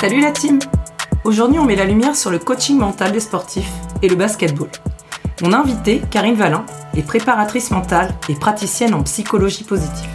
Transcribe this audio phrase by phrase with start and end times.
[0.00, 0.58] Salut la team
[1.24, 4.68] Aujourd'hui, on met la lumière sur le coaching mental des sportifs et le basketball.
[5.42, 10.10] Mon invitée, Karine Valin, est préparatrice mentale et praticienne en psychologie positive.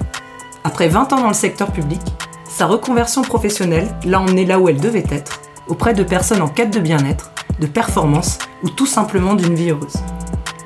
[0.63, 1.99] Après 20 ans dans le secteur public,
[2.47, 6.72] sa reconversion professionnelle l'a emmenée là où elle devait être, auprès de personnes en quête
[6.72, 9.96] de bien-être, de performance ou tout simplement d'une vie heureuse.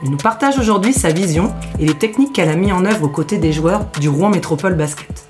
[0.03, 3.09] Elle nous partage aujourd'hui sa vision et les techniques qu'elle a mis en œuvre aux
[3.09, 5.25] côtés des joueurs du Rouen Métropole Basket.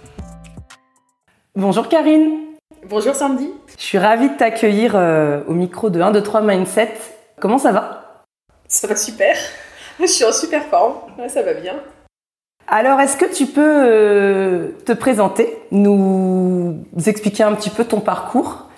[1.56, 2.55] Bonjour Karine
[2.88, 3.50] Bonjour Sandy
[3.80, 6.92] Je suis ravie de t'accueillir euh, au micro de 1, 2, 3 Mindset.
[7.40, 8.26] Comment ça va?
[8.68, 9.36] Ça va super.
[10.00, 10.94] Je suis en super forme.
[11.28, 11.74] ça va bien.
[12.68, 18.70] Alors, est-ce que tu peux euh, te présenter, nous expliquer un petit peu ton parcours?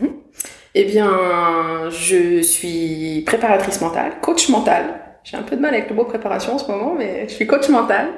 [0.00, 0.10] Mhm.
[0.74, 1.10] Eh bien,
[1.90, 4.84] je suis préparatrice mentale, coach mental.
[5.22, 7.46] J'ai un peu de mal avec le mot préparation en ce moment, mais je suis
[7.46, 8.08] coach mental.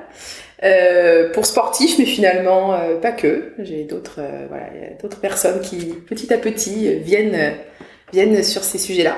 [0.62, 3.54] Euh, pour sportifs, mais finalement euh, pas que.
[3.60, 4.66] J'ai d'autres euh, voilà,
[5.00, 7.54] d'autres personnes qui petit à petit viennent
[8.12, 9.16] viennent sur ces sujets-là.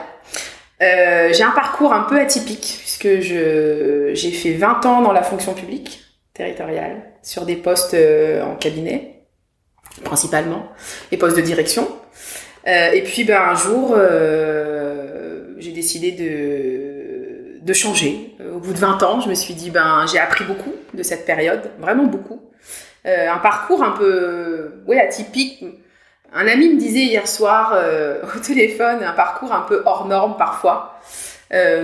[0.80, 5.54] j'ai un parcours un peu atypique puisque je j'ai fait 20 ans dans la fonction
[5.54, 6.00] publique
[6.32, 7.96] territoriale sur des postes
[8.42, 9.24] en cabinet
[10.04, 10.68] principalement,
[11.10, 11.88] les postes de direction.
[12.66, 13.96] et puis ben un jour
[15.58, 16.91] j'ai décidé de
[17.64, 18.34] de changer.
[18.40, 21.02] Euh, au bout de 20 ans, je me suis dit, ben, j'ai appris beaucoup de
[21.02, 22.40] cette période, vraiment beaucoup.
[23.06, 25.64] Euh, un parcours un peu, atypique.
[26.34, 30.36] Un ami me disait hier soir euh, au téléphone, un parcours un peu hors norme
[30.36, 30.98] parfois,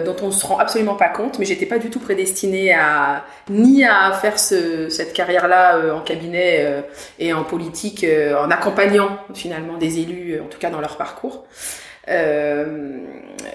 [0.07, 1.39] dont on se rend absolument pas compte.
[1.39, 6.85] Mais j'étais pas du tout prédestinée à ni à faire ce, cette carrière-là en cabinet
[7.19, 11.45] et en politique, en accompagnant finalement des élus, en tout cas dans leur parcours.
[12.09, 12.99] Euh,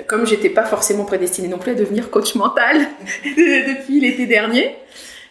[0.07, 2.77] comme j'étais pas forcément prédestinée non plus à devenir coach mental
[3.25, 4.75] depuis l'été dernier,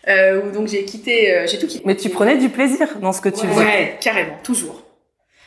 [0.08, 1.84] euh, où donc j'ai quitté, euh, j'ai tout quitté.
[1.86, 3.64] Mais tu prenais du plaisir dans ce que tu faisais.
[3.64, 4.82] Ouais, carrément, toujours.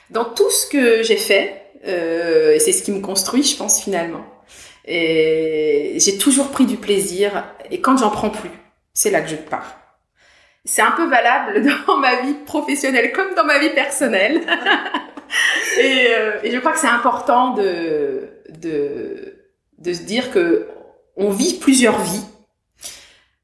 [0.09, 3.81] Dans tout ce que j'ai fait, euh, et c'est ce qui me construit, je pense
[3.83, 4.25] finalement.
[4.85, 8.51] Et j'ai toujours pris du plaisir, et quand j'en prends plus,
[8.93, 9.79] c'est là que je pars.
[10.63, 14.41] C'est un peu valable dans ma vie professionnelle comme dans ma vie personnelle.
[15.77, 18.29] Euh, et, je crois que c'est important de,
[19.83, 20.67] se dire que
[21.15, 22.25] on vit plusieurs vies,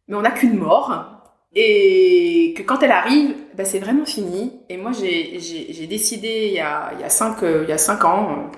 [0.07, 1.07] mais on n'a qu'une mort.
[1.53, 4.61] Et que quand elle arrive, ben c'est vraiment fini.
[4.69, 8.49] Et moi, j'ai décidé il y, a, il, cinq, ans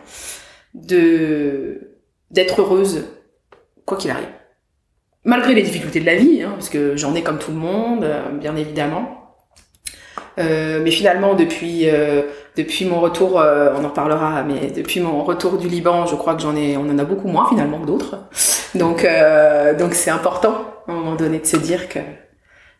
[0.75, 3.07] d'être heureuse,
[3.85, 4.29] quoi qu'il arrive.
[5.25, 8.05] Malgré les difficultés de la vie, hein, parce que j'en ai comme tout le monde,
[8.39, 9.22] bien évidemment.
[10.39, 12.23] Euh, mais finalement, depuis euh,
[12.57, 16.35] depuis mon retour, euh, on en parlera, mais depuis mon retour du Liban, je crois
[16.35, 18.17] que j'en ai, on en a beaucoup moins finalement que d'autres.
[18.75, 19.05] Donc
[19.79, 20.55] donc c'est important
[20.87, 21.99] à un moment donné de se dire que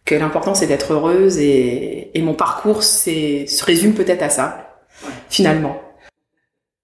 [0.06, 4.82] que l'important c'est d'être heureuse et, et mon parcours c'est se résume peut-être à ça
[5.30, 5.80] finalement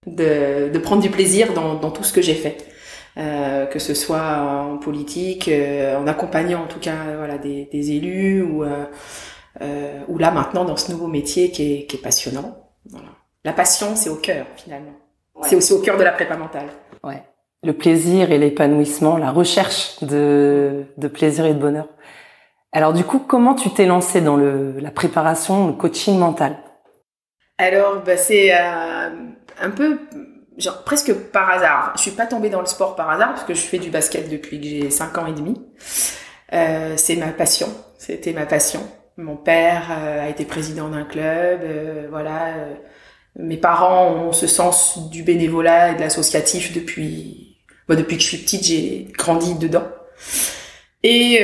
[0.05, 2.57] de, de prendre du plaisir dans, dans tout ce que j'ai fait
[3.17, 8.41] euh, que ce soit en politique en accompagnant en tout cas voilà des, des élus
[8.41, 8.85] ou euh,
[10.07, 12.57] ou là maintenant dans ce nouveau métier qui est, qui est passionnant.
[12.89, 13.07] Voilà.
[13.43, 14.93] La passion, c'est au cœur finalement.
[15.43, 16.67] C'est aussi au cœur de la prépa mentale.
[17.03, 17.23] Ouais.
[17.63, 21.87] Le plaisir et l'épanouissement, la recherche de, de plaisir et de bonheur.
[22.71, 26.57] Alors du coup, comment tu t'es lancé dans le, la préparation, le coaching mental?
[27.57, 29.09] Alors, bah, c'est euh,
[29.59, 29.99] un peu
[30.57, 31.93] genre presque par hasard.
[31.95, 34.29] Je suis pas tombée dans le sport par hasard parce que je fais du basket
[34.29, 35.61] depuis que j'ai 5 ans et demi.
[36.53, 37.67] Euh, c'est ma passion,
[37.97, 38.81] c'était ma passion.
[39.19, 42.55] Mon père euh, a été président d'un club, euh, voilà.
[42.55, 42.73] Euh,
[43.35, 47.57] mes parents ont ce sens du bénévolat et de l'associatif depuis,
[47.89, 49.87] bah, depuis que je suis petite, j'ai grandi dedans.
[51.03, 51.41] Et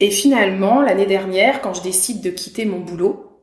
[0.00, 3.40] et finalement, l'année dernière, quand je décide de quitter mon boulot,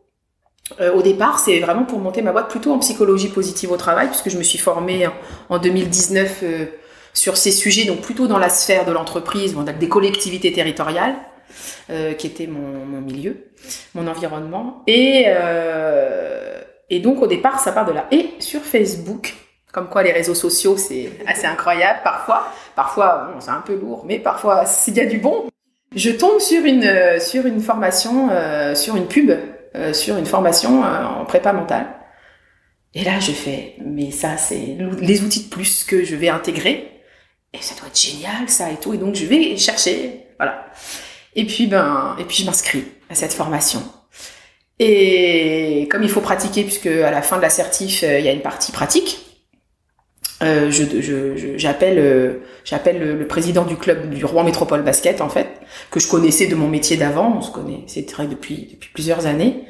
[0.79, 4.29] au départ, c'est vraiment pour monter ma boîte plutôt en psychologie positive au travail, puisque
[4.29, 5.07] je me suis formée
[5.49, 6.43] en, 2019
[7.13, 11.16] sur ces sujets, donc plutôt dans la sphère de l'entreprise, des collectivités territoriales.
[11.89, 13.51] Euh, qui était mon, milieu,
[13.95, 14.84] mon environnement.
[14.88, 18.08] Et, euh, et donc au départ, ça part de là.
[18.11, 19.34] Et sur Facebook,
[19.72, 22.47] comme quoi les réseaux sociaux, c'est assez incroyable parfois.
[22.76, 25.47] Parfois, c'est un peu lourd, mais parfois, s'il y a du bon,
[25.96, 29.31] je tombe sur une, sur une formation, euh, sur une pub,
[29.76, 31.87] euh, sur une formation euh, en prépa mentale.
[32.93, 36.91] Et là, je fais, mais ça, c'est les outils de plus que je vais intégrer.
[37.53, 38.93] Et ça doit être génial, ça et tout.
[38.93, 40.66] Et donc, je vais chercher, voilà.
[41.35, 43.81] Et puis, ben, et puis je m'inscris à cette formation.
[44.83, 48.31] Et comme il faut pratiquer, puisque à la fin de l'assertif, euh, il y a
[48.31, 49.19] une partie pratique,
[50.41, 55.29] euh, je, je, j'appelle, euh, j'appelle le, président du club du Rouen Métropole Basket, en
[55.29, 55.47] fait,
[55.91, 59.28] que je connaissais de mon métier d'avant, on se connaît, c'est vrai depuis, depuis plusieurs
[59.28, 59.66] années.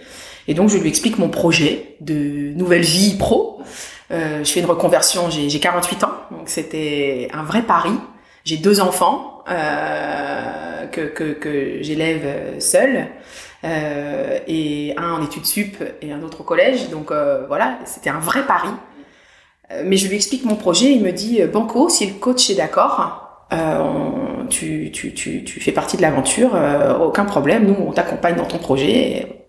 [0.47, 3.61] Et donc je lui explique mon projet de nouvelle vie pro.
[4.09, 7.91] je fais une reconversion, j'ai 48 ans, donc c'était un vrai pari.
[8.43, 13.07] J'ai deux enfants que, que, que j'élève seul.
[13.63, 16.89] Euh, et un en études sup et un autre au collège.
[16.89, 18.69] Donc euh, voilà, c'était un vrai pari.
[19.71, 22.55] Euh, mais je lui explique mon projet, il me dit Banco, si le coach est
[22.55, 23.27] d'accord,
[24.49, 26.57] tu, tu, tu, tu, fais partie de l'aventure,
[27.01, 29.45] aucun problème, nous on t'accompagne dans ton projet.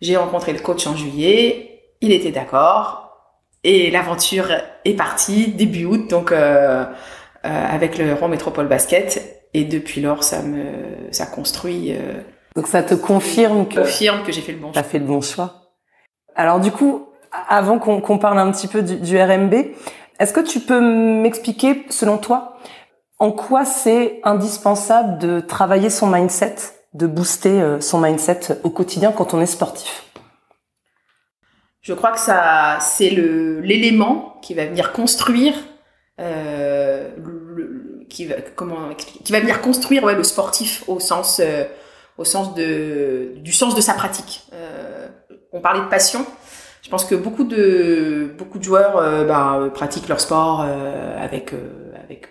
[0.00, 3.18] J'ai rencontré le coach en juillet, il était d'accord,
[3.64, 4.46] et l'aventure
[4.84, 6.32] est partie début août, donc
[7.42, 10.64] avec le Rouen Métropole Basket, et depuis lors ça me
[11.10, 11.92] ça construit
[12.54, 14.82] donc ça te confirme que confirme que j'ai fait le bon choix.
[14.82, 15.72] T'as fait le bon choix.
[16.34, 17.08] Alors du coup,
[17.48, 19.54] avant qu'on parle un petit peu du, RMB,
[20.18, 22.56] est-ce que tu peux m'expliquer, selon toi,
[23.18, 26.56] en quoi c'est indispensable de travailler son mindset,
[26.94, 30.04] de booster euh, son mindset au quotidien quand on est sportif?
[31.80, 35.54] Je crois que ça, c'est l'élément qui va venir construire,
[36.20, 36.61] euh,
[38.12, 41.40] qui va venir construire le sportif au sens
[42.58, 44.42] euh, du sens de sa pratique.
[44.52, 45.08] Euh,
[45.52, 46.24] on parlait de passion.
[46.82, 50.66] Je pense que beaucoup de, beaucoup de joueurs euh, bah, pratiquent leur sport
[51.20, 51.54] avec,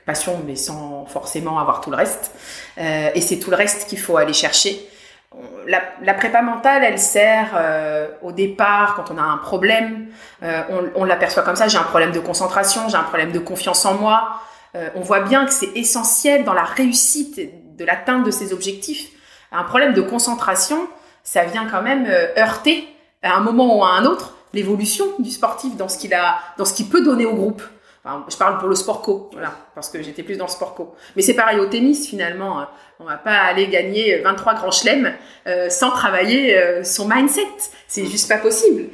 [0.06, 2.32] passion, mais sans forcément avoir tout le reste.
[2.78, 4.88] et c'est tout le reste qu'il faut aller chercher.
[5.68, 7.50] La, prépa mentale, elle sert
[8.22, 10.08] au départ quand on a un problème.
[10.96, 11.68] on l'aperçoit comme ça.
[11.68, 14.42] J'ai un problème de concentration, j'ai un problème de confiance en moi.
[14.74, 17.40] On voit bien que c'est essentiel dans la réussite
[17.78, 19.12] de l'atteinte de ces objectifs
[19.52, 20.88] un problème de concentration,
[21.24, 22.88] ça vient quand même euh, heurter
[23.22, 26.66] à un moment ou à un autre l'évolution du sportif dans ce qu'il a, dans
[26.66, 27.62] ce qu'il peut donner au groupe.
[28.30, 29.30] je parle pour le sport co,
[29.76, 30.96] parce que j'étais plus dans le sport co.
[31.16, 32.60] Mais c'est pareil au tennis finalement.
[32.60, 32.70] Hein.
[33.00, 35.14] On va pas aller gagner 23 grands chelems
[35.48, 37.48] euh, sans travailler euh, son mindset.
[37.88, 38.90] C'est juste pas possible.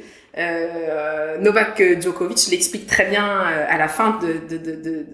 [1.40, 5.06] Novak Djokovic l'explique très bien à la fin de,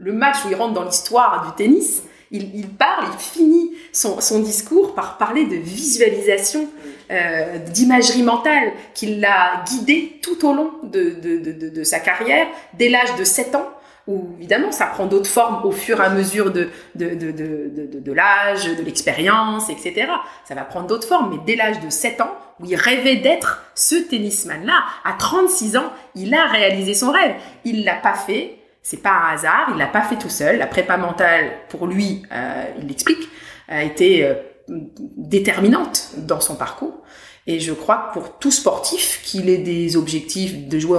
[0.00, 4.94] le match où il rentre dans l'histoire du tennis il, parle, il finit son, discours
[4.94, 6.68] par parler de visualisation,
[7.10, 13.24] euh, d'imagerie mentale, qui l'a guidé tout au long de, sa carrière, dès l'âge de
[13.24, 13.68] 7 ans,
[14.08, 18.82] où évidemment ça prend d'autres formes au fur et à mesure de, de, l'âge, de
[18.82, 20.08] l'expérience, etc.
[20.44, 23.62] Ça va prendre d'autres formes, mais dès l'âge de 7 ans, où il rêvait d'être
[23.74, 27.34] ce tennisman-là, à 36 ans, il a réalisé son rêve.
[27.64, 30.58] Il l'a pas fait, c'est pas un hasard, il l'a pas fait tout seul.
[30.58, 33.28] La prépa mentale, pour lui, euh, il l'explique,
[33.68, 34.34] a été euh,
[34.68, 37.02] déterminante dans son parcours.
[37.46, 40.98] Et je crois que pour tout sportif, qu'il ait des objectifs de jouer,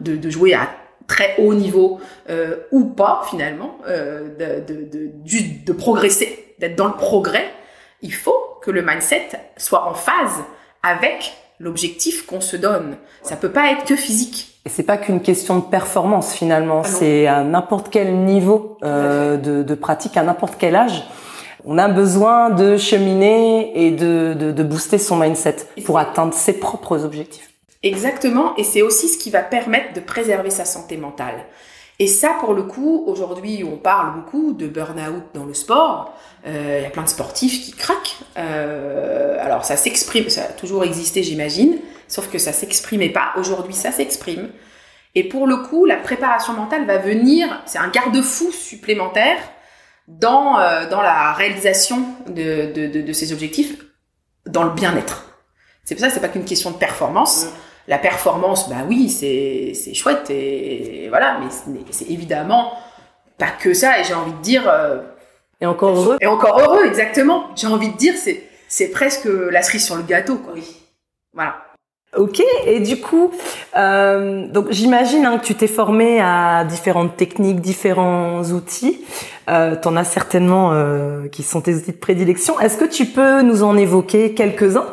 [0.00, 0.68] de, jouer à
[1.06, 6.94] très haut niveau euh, ou pas finalement, de, de, de, de progresser, d'être dans le
[6.94, 7.52] progrès,
[8.02, 10.42] il faut que le mindset soit en phase
[10.86, 12.96] avec l'objectif qu'on se donne.
[13.22, 14.60] Ça peut pas être que physique.
[14.64, 19.36] Et c'est pas qu'une question de performance finalement, ah c'est à n'importe quel niveau euh,
[19.36, 21.04] de, de, pratique, à n'importe quel âge.
[21.64, 26.54] On a besoin de cheminer et de, de, de booster son mindset pour atteindre ses
[26.54, 27.50] propres objectifs.
[27.82, 31.44] Exactement, et c'est aussi ce qui va permettre de préserver sa santé mentale.
[31.98, 36.14] Et ça, pour le coup, aujourd'hui, on parle beaucoup de burn-out dans le sport.
[36.46, 38.16] Euh, il y a plein de sportifs qui craquent.
[38.36, 41.78] Euh, alors, ça s'exprime, ça a toujours existé, j'imagine.
[42.06, 43.32] Sauf que ça s'exprimait pas.
[43.36, 44.50] Aujourd'hui, ça s'exprime.
[45.14, 49.38] Et pour le coup, la préparation mentale va venir, c'est un garde-fou supplémentaire
[50.06, 53.76] dans, euh, dans la réalisation de, de, de, ces objectifs,
[54.44, 55.40] dans le bien-être.
[55.84, 57.46] C'est pour ça que c'est pas qu'une question de performance.
[57.88, 61.46] La performance, bah oui, c'est, c'est chouette et voilà, mais
[61.90, 62.72] c'est évidemment
[63.38, 64.00] pas que ça.
[64.00, 64.68] Et j'ai envie de dire.
[64.68, 64.98] Euh,
[65.60, 66.16] et encore heureux.
[66.20, 67.44] Et encore heureux, exactement.
[67.54, 70.52] J'ai envie de dire, c'est, c'est presque la cerise sur le gâteau, quoi.
[70.54, 70.76] Oui.
[71.32, 71.62] Voilà.
[72.16, 73.30] Ok, et du coup,
[73.76, 79.04] euh, donc j'imagine hein, que tu t'es formé à différentes techniques, différents outils.
[79.50, 82.58] Euh, tu en as certainement euh, qui sont tes outils de prédilection.
[82.58, 84.86] Est-ce que tu peux nous en évoquer quelques-uns?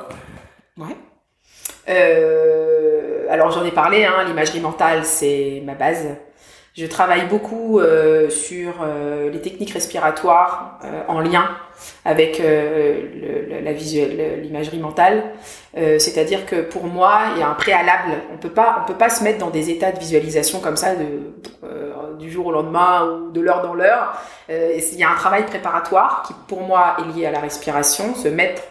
[0.77, 0.97] Ouais.
[1.87, 2.72] Euh,
[3.33, 6.05] alors j'en ai parlé, hein, l'imagerie mentale, c'est ma base.
[6.75, 11.49] Je travaille beaucoup euh, sur euh, les techniques respiratoires euh, en lien
[12.05, 12.39] avec
[14.43, 15.23] l'imagerie mentale.
[15.75, 18.11] C'est-à-dire que pour moi, il y a un préalable.
[18.31, 20.89] On peut pas, on peut pas se mettre dans des états de visualisation comme ça
[22.19, 24.13] du jour au lendemain ou de l'heure dans l'heure.
[24.49, 28.27] il y a un travail préparatoire qui, pour moi, est lié à la respiration, se
[28.27, 28.61] mettre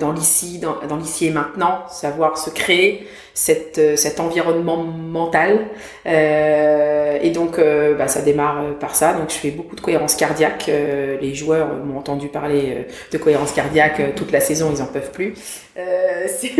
[0.00, 3.06] dans l'ici, dans, dans l'ici et maintenant, savoir se créer
[3.36, 5.58] cette, euh, cet environnement mental.
[6.06, 9.12] Euh, et donc, euh, bah, ça démarre par ça.
[9.12, 10.68] Donc, je fais beaucoup de cohérence cardiaque.
[10.68, 15.34] les joueurs m'ont entendu parler de cohérence cardiaque toute la saison, ils en peuvent plus.
[16.26, 16.52] c'est,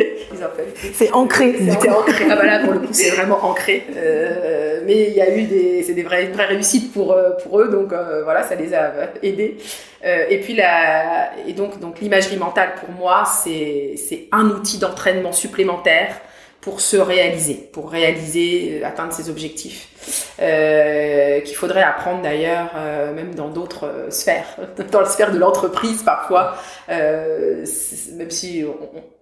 [0.92, 1.54] C'est ancré.
[1.58, 2.26] C'est ancré.
[2.28, 3.85] Ah, voilà, pour le coup, c'est vraiment ancré.
[4.85, 7.68] mais il y a eu des, c'est des vraies, vraies réussites pour, pour eux.
[7.68, 7.94] Donc,
[8.25, 8.92] voilà, ça les a
[9.23, 9.56] aidés.
[10.06, 16.20] Et puis, la, et donc, donc l'imagerie mentale, pour moi, c'est, un outil d'entraînement supplémentaire
[16.66, 19.88] pour se réaliser, pour réaliser, euh, atteindre ses objectifs,
[20.42, 24.56] euh, qu'il faudrait apprendre d'ailleurs euh, même dans d'autres euh, sphères,
[24.90, 26.56] dans la sphère de l'entreprise parfois,
[26.88, 27.64] euh,
[28.14, 29.15] même si on,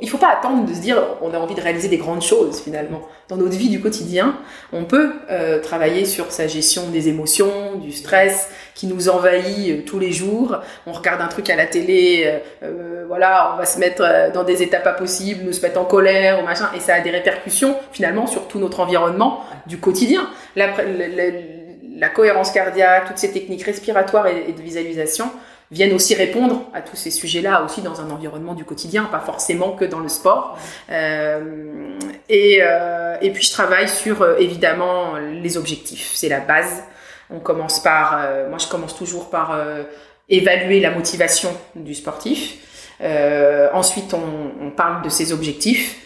[0.00, 2.60] il faut pas attendre de se dire on a envie de réaliser des grandes choses
[2.60, 3.02] finalement.
[3.28, 4.36] Dans notre vie du quotidien,
[4.72, 9.82] on peut euh, travailler sur sa gestion des émotions, du stress qui nous envahit euh,
[9.84, 10.58] tous les jours.
[10.86, 14.30] On regarde un truc à la télé, euh, euh voilà, on va se mettre euh,
[14.30, 17.00] dans des états pas possibles, nous se mettre en colère ou machin, et ça a
[17.00, 20.28] des répercussions finalement sur tout notre environnement du quotidien.
[20.54, 21.24] La, la,
[21.96, 25.30] la cohérence cardiaque, toutes ces techniques respiratoires et, et de visualisation
[25.74, 29.72] viennent aussi répondre à tous ces sujets-là aussi dans un environnement du quotidien, pas forcément
[29.72, 30.56] que dans le sport.
[30.90, 36.84] Euh, et, euh, et puis je travaille sur euh, évidemment les objectifs, c'est la base.
[37.28, 39.58] On commence par, moi je commence toujours par
[40.28, 42.58] évaluer la motivation du sportif.
[43.72, 45.96] ensuite on, parle de ses objectifs.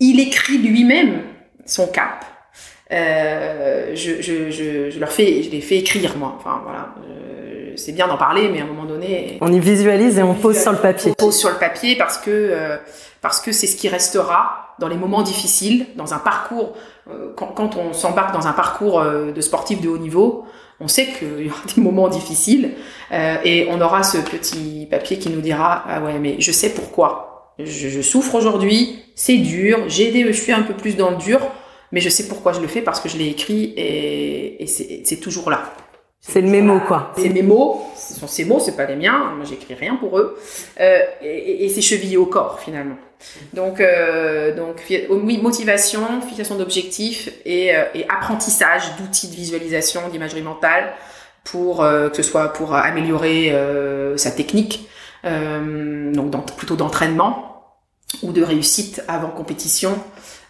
[0.00, 1.22] Il écrit lui-même
[1.66, 2.24] son cap.
[2.90, 6.34] Je, je, je, je, leur fais, je les fais écrire moi.
[6.38, 6.94] Enfin voilà,
[7.76, 10.34] c'est bien d'en parler, mais à un moment donné, on y visualise et on, on
[10.34, 11.12] pose sur le papier.
[11.12, 12.76] On pose sur le papier parce que euh,
[13.20, 16.74] parce que c'est ce qui restera dans les moments difficiles, dans un parcours.
[17.10, 20.44] Euh, quand, quand, on s'embarque dans un parcours euh, de sportif de haut niveau,
[20.80, 22.72] on sait qu'il y aura des moments difficiles
[23.12, 27.54] et on aura ce petit papier qui nous dira ah ouais mais je sais pourquoi.
[27.58, 31.16] Je, je souffre aujourd'hui, c'est dur, j'ai des, je suis un peu plus dans le
[31.16, 31.40] dur,
[31.92, 35.16] mais je sais pourquoi je le fais parce que je l'ai écrit et, et c'est
[35.16, 35.62] toujours là.
[36.24, 37.12] C'est le mémo, quoi.
[37.16, 40.20] C'est mes mots, ce sont ces mots, c'est pas les miens, moi j'écris rien pour
[40.20, 40.38] eux,
[40.80, 42.94] euh, et, et c'est chevillé au corps finalement.
[43.52, 50.42] Donc, euh, donc oui, motivation, fixation d'objectifs et, euh, et, apprentissage d'outils de visualisation, d'imagerie
[50.42, 50.92] mentale,
[51.42, 53.52] pour que ce soit pour améliorer
[54.16, 54.88] sa technique,
[55.24, 57.74] donc plutôt d'entraînement
[58.22, 59.98] ou de réussite avant compétition,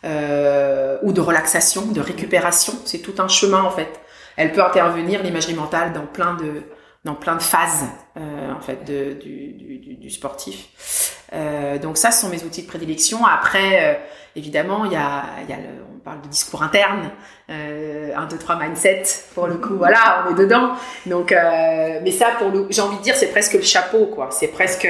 [0.04, 2.74] ou de relaxation, de récupération.
[2.84, 4.01] C'est tout un chemin en fait
[4.36, 6.62] elle peut intervenir l'imagerie mentale dans plein de
[7.04, 7.84] dans plein de phases
[8.16, 11.18] euh, en fait du, du, sportif.
[11.32, 13.24] Euh, donc ça, ce sont mes outils de prédilection.
[13.24, 13.94] Après, euh,
[14.36, 15.56] évidemment, il y a, y a
[15.94, 17.10] on parle de discours interne,
[17.48, 20.72] euh, 1, 2, 3 mindset, pour le coup, voilà, on est dedans.
[21.06, 24.28] Donc, mais ça, pour j'ai envie de dire, c'est presque le chapeau, quoi.
[24.32, 24.88] C'est presque,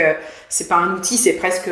[0.48, 1.70] c'est pas un outil, c'est presque,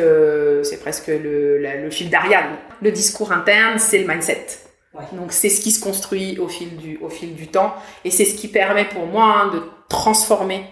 [0.63, 2.55] c'est presque le, le fil d'Ariane.
[2.83, 4.70] Le discours interne, c'est le mindset.
[4.93, 5.03] Ouais.
[5.13, 8.25] Donc c'est ce qui se construit au fil du, au fil du temps et c'est
[8.25, 10.65] ce qui permet pour moi hein, de transformer,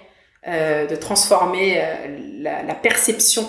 [0.47, 3.47] euh, de transformer euh, la, la, perception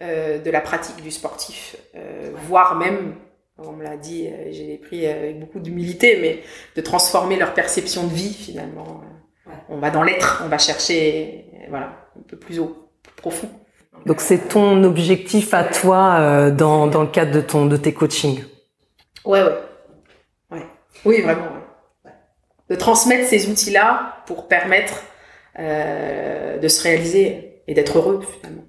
[0.00, 2.40] euh, de la pratique du sportif, euh, ouais.
[2.48, 3.14] voire même,
[3.58, 6.42] on me l'a dit, euh, j'ai pris avec beaucoup d'humilité, mais
[6.74, 9.02] de transformer leur perception de vie finalement.
[9.46, 9.52] Ouais.
[9.68, 13.48] On va dans l'être, on va chercher, voilà, un peu plus haut, plus profond.
[14.06, 18.42] Donc c'est ton objectif à toi dans, dans le cadre de ton de tes coachings?
[19.24, 19.54] Ouais ouais.
[21.04, 21.52] Oui, vraiment.
[22.04, 22.12] Ouais.
[22.70, 25.04] De transmettre ces outils-là pour permettre
[25.58, 28.64] euh, de se réaliser et d'être heureux finalement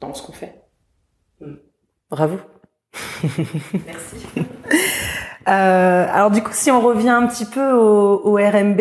[0.00, 0.54] dans ce qu'on fait.
[2.10, 2.38] Bravo.
[3.86, 4.26] Merci.
[5.46, 8.80] Euh, alors du coup, si on revient un petit peu au, au RMB,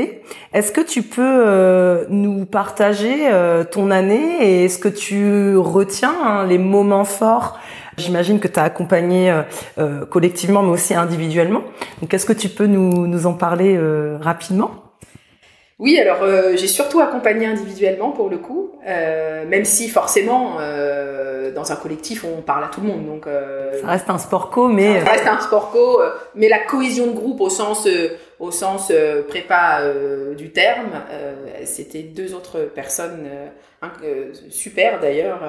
[0.54, 6.16] est-ce que tu peux euh, nous partager euh, ton année et est-ce que tu retiens
[6.24, 7.60] hein, les moments forts
[7.98, 9.42] J'imagine que tu as accompagné euh,
[9.78, 11.62] euh, collectivement, mais aussi individuellement.
[12.02, 14.72] Donc, est-ce que tu peux nous, nous en parler euh, rapidement?
[15.80, 21.52] Oui, alors euh, j'ai surtout accompagné individuellement pour le coup, euh, même si forcément euh,
[21.52, 23.06] dans un collectif on parle à tout le monde.
[23.06, 23.26] Donc
[23.82, 26.00] ça reste un sport co, mais ça reste un sport co,
[26.36, 27.88] mais la cohésion de groupe au sens
[28.40, 28.94] au sens
[29.28, 29.82] prépa
[30.38, 31.02] du terme,
[31.66, 33.28] c'était deux autres personnes
[34.50, 35.42] super d'ailleurs.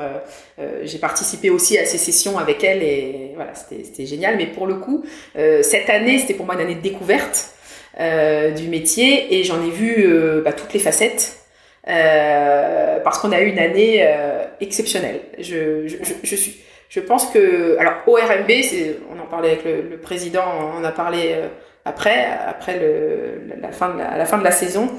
[0.83, 4.37] j'ai participé aussi à ces sessions avec elles et voilà c'était génial.
[4.37, 7.55] Mais pour le coup, cette année c'était pour moi une année de découverte
[8.01, 11.39] euh, du métier et j'en ai vu euh, bah, toutes les facettes
[11.87, 15.21] euh, parce qu'on a eu une année euh, exceptionnelle.
[15.39, 16.57] Je, je, je, suis,
[16.89, 20.83] je pense que alors au RMB, c'est, on en parlait avec le, le, président, on
[20.83, 21.37] a parlé
[21.85, 24.91] après, après le, la, fin de la, la fin de la saison,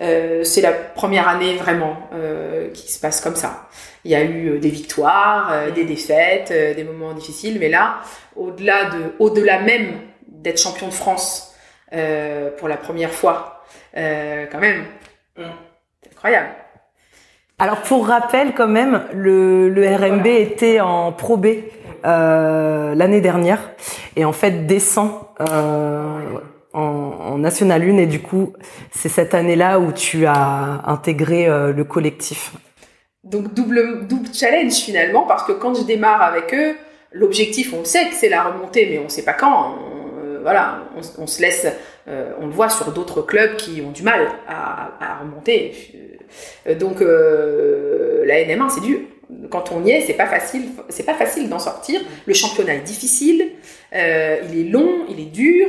[0.00, 3.68] euh, c'est la première année vraiment euh, qui se passe comme ça.
[4.04, 8.00] Il y a eu des victoires, des défaites, des moments difficiles, mais là,
[8.36, 9.94] au-delà de, au-delà même
[10.28, 11.56] d'être champion de France
[12.58, 14.84] pour la première fois, quand même,
[15.38, 15.42] mm.
[16.02, 16.50] c'est incroyable.
[17.58, 21.46] Alors pour rappel quand même, le, le RMB était en Pro B
[22.04, 23.70] euh, l'année dernière
[24.16, 26.20] et en fait descend euh,
[26.72, 28.52] en, National 1 et du coup
[28.90, 32.52] c'est cette année-là où tu as intégré euh, le collectif.
[33.22, 36.74] Donc double double challenge finalement parce que quand je démarre avec eux,
[37.12, 39.76] l'objectif on sait que c'est la remontée mais on sait pas quand.
[39.78, 40.82] On, voilà,
[41.16, 41.66] on, se laisse,
[42.06, 45.72] on le voit sur d'autres clubs qui ont du mal à, à remonter.
[46.78, 48.98] Donc la NM1 c'est dur
[49.50, 52.00] quand on y est, c'est pas facile, c'est pas facile d'en sortir.
[52.26, 53.52] Le championnat est difficile,
[53.94, 55.68] euh, il est long, il est dur,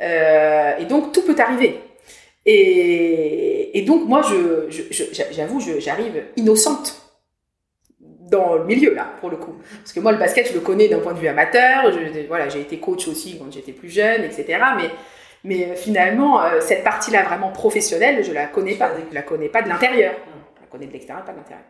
[0.00, 1.80] euh, et donc tout peut arriver.
[2.46, 4.22] Et, donc moi,
[5.30, 7.00] j'avoue, j'arrive innocente
[8.00, 9.54] dans le milieu là, pour le coup.
[9.80, 11.90] Parce que moi, le basket, je le connais d'un point de vue amateur.
[12.28, 14.58] voilà, j'ai été coach aussi quand j'étais plus jeune, etc.
[14.76, 14.90] Mais
[15.46, 18.92] mais finalement, euh, cette partie-là vraiment professionnelle, je la connais pas.
[19.10, 20.14] Je la connais pas de l'intérieur
[20.74, 21.64] connaît de l'extérieur, pas de l'intérieur.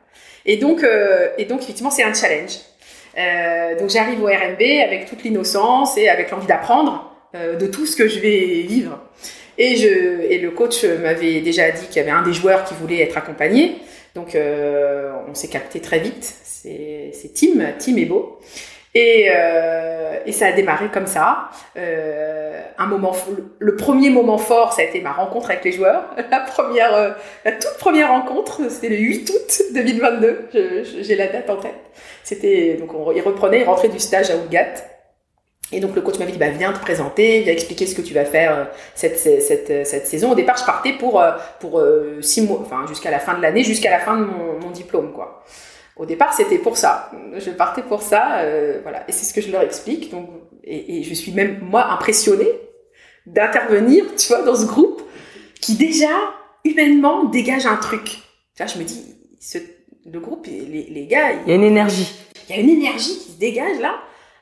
[0.84, 2.58] Euh, et donc effectivement, c'est un challenge.
[3.16, 7.86] Euh, donc j'arrive au RMB avec toute l'innocence et avec l'envie d'apprendre euh, de tout
[7.86, 9.00] ce que je vais vivre.
[9.56, 13.16] Et, le coach m'avait déjà dit qu'il y avait un des joueurs qui voulait être
[13.16, 13.76] accompagné.
[14.14, 16.24] Donc on s'est capté très vite.
[16.24, 18.40] C'est Tim, Tim est beau.
[18.94, 21.50] Et, euh, ça a démarré comme ça.
[21.76, 22.43] Euh,
[22.78, 23.14] un moment,
[23.58, 26.04] le premier moment fort, ça a été ma rencontre avec les joueurs.
[26.30, 27.10] La première, euh,
[27.44, 30.48] la toute première rencontre, c'était le 8 août 2022.
[31.00, 31.74] J'ai la date en tête.
[32.22, 34.74] C'était donc on, il reprenait, il rentrait du stage à Ougat.
[35.72, 38.14] Et donc le coach m'avait dit bah viens te présenter, viens expliquer ce que tu
[38.14, 40.32] vas faire euh, cette, cette, cette saison.
[40.32, 41.82] Au départ, je partais pour euh, pour
[42.20, 45.12] six mois, enfin jusqu'à la fin de l'année, jusqu'à la fin de mon, mon diplôme
[45.12, 45.44] quoi.
[45.96, 47.10] Au départ, c'était pour ça.
[47.36, 49.04] Je partais pour ça, euh, voilà.
[49.08, 50.10] Et c'est ce que je leur explique.
[50.10, 50.28] Donc,
[50.64, 52.50] et, et je suis même moi impressionnée
[53.26, 55.02] d'intervenir, tu vois, dans ce groupe
[55.60, 56.34] qui déjà
[56.64, 58.04] humainement dégage un truc.
[58.04, 59.58] Tu vois, je me dis, ce,
[60.10, 62.12] le groupe, les, les gars, il y a une énergie.
[62.48, 63.94] Il y a une énergie qui se dégage là.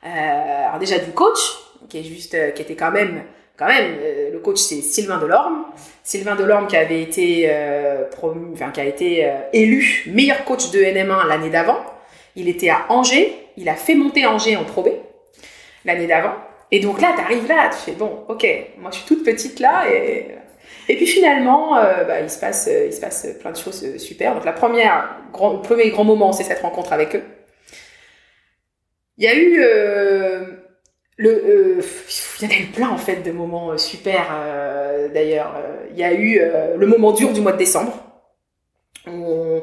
[0.05, 1.39] Euh, alors déjà du coach,
[1.87, 3.23] qui est juste, euh, qui était quand même
[3.57, 5.65] quand même, euh, le coach c'est Sylvain Delorme.
[6.03, 10.71] Sylvain Delorme qui avait été euh, promu, enfin qui a été euh, élu meilleur coach
[10.71, 11.77] de NM1 l'année d'avant.
[12.35, 14.89] Il était à Angers, il a fait monter Angers en Pro B
[15.85, 16.33] l'année d'avant.
[16.71, 18.47] Et donc là, tu arrives là, tu fais bon, ok,
[18.79, 20.27] moi je suis toute petite là et
[20.89, 24.33] et puis finalement, bah, il se passe il se passe plein de choses super.
[24.33, 27.23] Donc la première grand, le premier grand moment, c'est cette rencontre avec eux.
[29.17, 29.63] Il y a eu
[31.17, 31.81] le, euh,
[32.41, 35.55] il y en a eu plein en fait de moments euh, super euh, d'ailleurs.
[35.91, 36.39] Il y a eu
[36.75, 37.93] le moment dur du mois de décembre
[39.07, 39.61] où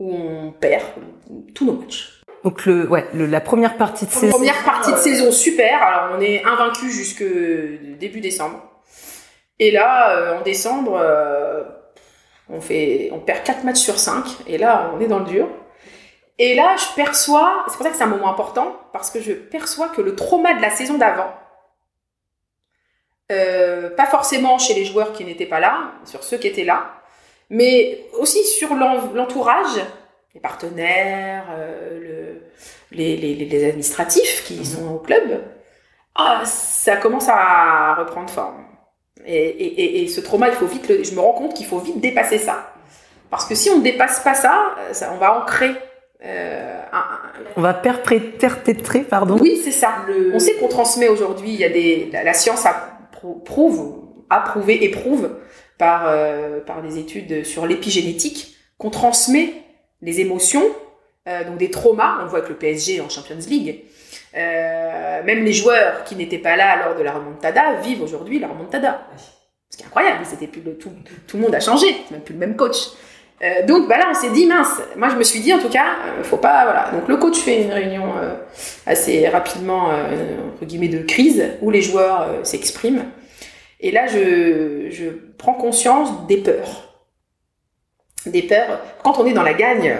[0.00, 0.84] on, perd
[1.54, 2.22] tous nos matchs.
[2.42, 4.38] Donc le, ouais, la première partie de saison.
[4.38, 5.80] Première partie de saison super.
[5.82, 7.24] Alors on est invaincu jusque
[7.98, 8.60] début décembre.
[9.60, 11.00] Et là en décembre
[12.48, 15.48] on fait on perd 4 matchs sur 5 et là on est dans le dur.
[16.38, 19.32] Et là, je perçois, c'est pour ça que c'est un moment important, parce que je
[19.32, 21.34] perçois que le trauma de la saison d'avant,
[23.32, 26.92] euh, pas forcément chez les joueurs qui n'étaient pas là, sur ceux qui étaient là,
[27.50, 29.80] mais aussi sur l'entourage,
[30.34, 34.64] les partenaires, euh, le, les, les, les, administratifs qui mhm.
[34.64, 35.42] sont au club,
[36.14, 38.64] ah, ça commence à reprendre forme.
[39.26, 41.80] Et, et, et, ce trauma, il faut vite, le, je me rends compte qu'il faut
[41.80, 42.72] vite dépasser ça.
[43.28, 45.72] Parce que si on ne dépasse pas ça, ça on va ancrer
[46.24, 46.80] euh,
[47.56, 49.36] on va perpétrer, pardon.
[49.40, 50.04] Oui, c'est ça.
[50.32, 52.64] On sait qu'on transmet aujourd'hui, il y a des, la, science
[53.44, 53.94] prouve,
[54.28, 55.30] a prouvé et prouve
[55.76, 59.52] par, euh, par des études sur l'épigénétique qu'on transmet
[60.02, 60.64] les émotions,
[61.28, 62.16] euh, donc des traumas.
[62.20, 63.84] On le voit avec le PSG en Champions League.
[64.34, 69.06] même les joueurs qui n'étaient pas là lors de la remontada vivent aujourd'hui la remontada.
[69.70, 70.90] Ce qui est incroyable, c'était plus le, tout,
[71.26, 72.76] tout le monde a changé, c'est même plus le même coach.
[73.42, 74.80] Euh, donc bah là, on s'est dit mince.
[74.96, 76.90] Moi, je me suis dit en tout cas, euh, faut pas voilà.
[76.92, 78.34] Donc le coach fait une réunion euh,
[78.86, 79.90] assez rapidement
[80.54, 83.04] entre guillemets de crise où les joueurs s'expriment.
[83.80, 85.04] Et là, je, je
[85.36, 87.04] prends conscience des peurs,
[88.26, 88.80] des peurs.
[89.04, 89.98] Quand on est dans la gagne,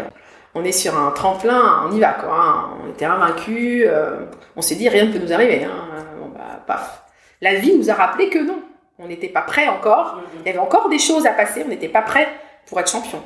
[0.56, 2.34] on est sur un tremplin, on y va quoi.
[2.34, 2.70] Hein.
[2.84, 3.86] On était invaincus.
[4.56, 5.64] on s'est dit rien ne peut nous arriver.
[5.64, 5.84] Hein.
[6.66, 7.04] Paf.
[7.40, 8.60] La vie nous a rappelé que non,
[8.98, 10.20] on n'était pas prêt encore.
[10.40, 11.62] Il y avait encore des choses à passer.
[11.64, 12.28] On n'était pas prêt
[12.68, 13.22] pour être champion,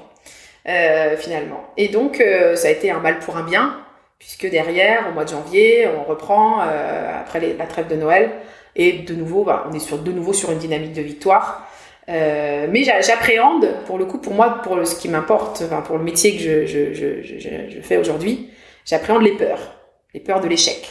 [0.68, 1.64] euh, finalement.
[1.76, 3.76] Et donc, euh, ça a été un mal pour un bien,
[4.18, 8.30] puisque derrière, au mois de janvier, on reprend, euh, après la trêve de Noël,
[8.74, 11.68] Et de nouveau, bah, on est sur, de nouveau sur une dynamique de victoire.
[12.08, 16.66] Mais j'appréhende, pour le coup, pour moi, pour ce qui m'importe, pour le métier que
[16.66, 18.50] je, fais aujourd'hui,
[18.86, 19.74] j'appréhende les peurs,
[20.14, 20.88] les peurs de l'échec.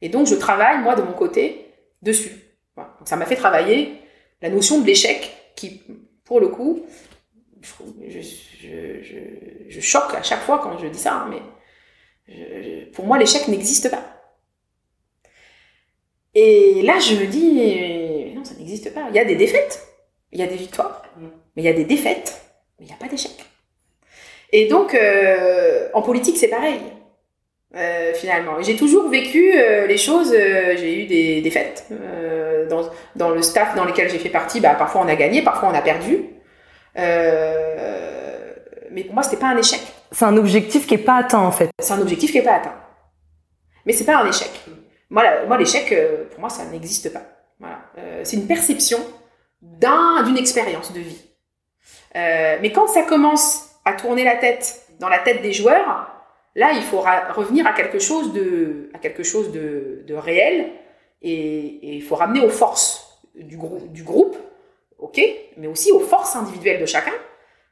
[0.00, 1.66] Et donc, je travaille, moi, de mon côté,
[2.00, 2.32] dessus.
[2.76, 4.00] Donc, ça m'a fait travailler
[4.40, 5.82] la notion de l'échec, qui,
[6.24, 6.86] pour le coup,
[7.62, 13.90] je, choque à chaque fois quand je dis ça, hein, mais pour moi, l'échec n'existe
[13.90, 14.04] pas.
[16.34, 19.06] Et là, je me dis, non, ça n'existe pas.
[19.08, 19.88] Il y a des défaites,
[20.32, 21.02] il y a des victoires,
[21.56, 22.40] mais il y a des défaites,
[22.78, 23.32] mais il n'y a pas d'échec.
[24.52, 26.80] Et donc, euh, en politique, c'est pareil,
[27.76, 28.60] euh, finalement.
[28.62, 31.86] J'ai toujours vécu euh, les choses, j'ai eu des défaites.
[32.68, 32.82] Dans,
[33.16, 35.74] dans, le staff dans lequel j'ai fait partie, bah, parfois on a gagné, parfois on
[35.74, 36.37] a perdu.
[38.90, 39.80] Mais pour moi, c'était pas un échec.
[40.10, 41.70] C'est un objectif qui est pas atteint, en fait.
[41.78, 42.74] C'est un objectif qui est pas atteint.
[43.86, 44.50] Mais c'est pas un échec.
[45.10, 47.22] Moi, l'échec, euh, pour moi, ça n'existe pas.
[47.58, 47.78] Voilà.
[47.98, 48.98] Euh, c'est une perception
[49.62, 51.22] d'une expérience de vie.
[52.16, 56.10] Euh, mais quand ça commence à tourner la tête dans la tête des joueurs,
[56.54, 60.70] là, il faut revenir à quelque chose de, à quelque chose de, de réel
[61.22, 63.58] et, il faut ramener aux forces du,
[63.88, 64.36] du groupe,
[64.98, 65.20] ok,
[65.56, 67.12] mais aussi aux forces individuelles de chacun.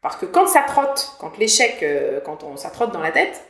[0.03, 1.85] Parce que quand ça trotte, quand l'échec,
[2.25, 3.43] quand on, ça trotte dans la tête,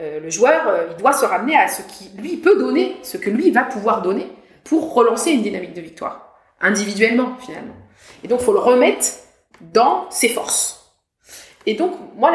[0.00, 3.16] euh, le joueur, euh, il doit se ramener à ce qui lui peut donner, ce
[3.16, 4.26] que lui va pouvoir donner
[4.64, 7.76] pour relancer une dynamique de victoire, individuellement finalement.
[8.24, 9.06] Et donc, il faut le remettre
[9.60, 10.92] dans ses forces.
[11.66, 12.32] Et donc, moi,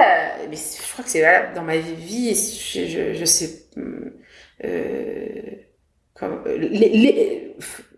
[0.51, 3.65] je crois que c'est là, dans ma vie, je, sais,
[4.63, 5.41] euh,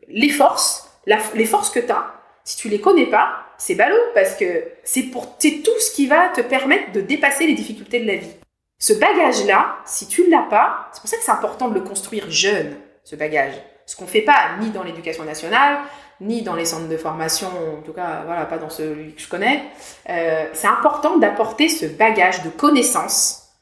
[0.10, 2.21] les, forces, les forces que tu as,
[2.52, 6.28] si tu les connais pas, c'est ballot parce que c'est pour tout ce qui va
[6.28, 8.34] te permettre de dépasser les difficultés de la vie.
[8.78, 11.80] Ce bagage-là, si tu ne l'as pas, c'est pour ça que c'est important de le
[11.80, 13.54] construire jeune, ce bagage.
[13.86, 15.78] Ce qu'on ne fait pas ni dans l'éducation nationale,
[16.20, 19.30] ni dans les centres de formation, en tout cas, voilà, pas dans celui que je
[19.30, 19.64] connais.
[20.10, 23.54] Euh, c'est important d'apporter ce bagage de connaissances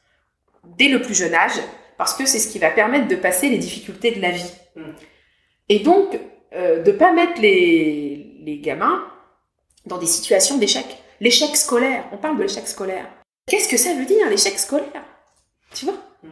[0.64, 1.60] dès le plus jeune âge,
[1.96, 4.52] parce que c'est ce qui va permettre de passer les difficultés de la vie.
[4.74, 4.82] Mm.
[5.68, 6.18] Et donc,
[6.54, 9.04] euh, de ne pas mettre les, les gamins
[9.86, 10.84] dans des situations d'échec.
[11.20, 13.06] L'échec scolaire, on parle de l'échec scolaire.
[13.46, 15.04] Qu'est-ce que ça veut dire l'échec scolaire?
[15.74, 15.94] Tu vois?
[16.22, 16.28] Mm.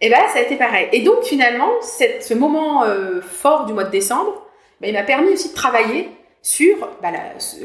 [0.00, 0.88] Et bien ça a été pareil.
[0.92, 4.46] Et donc finalement, cette, ce moment euh, fort du mois de décembre,
[4.80, 6.10] ben, il m'a permis aussi de travailler
[6.42, 7.10] sur bah,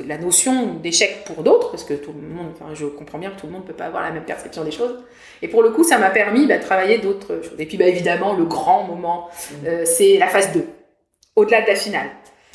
[0.08, 3.40] la, notion d'échec pour d'autres, parce que tout le monde, enfin, je comprends bien que
[3.40, 5.04] tout le monde ne peut pas avoir la même perception des choses.
[5.44, 7.60] Et pour le coup, ça m'a permis bah, de travailler d'autres choses.
[7.60, 9.68] Et puis évidemment, le grand moment, mm.
[9.68, 10.66] euh, c'est la phase 2.
[11.36, 12.10] Au-delà de la finale,